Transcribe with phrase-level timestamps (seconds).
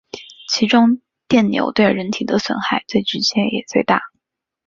[0.47, 4.01] 其中电流对人体的损害最直接也最大。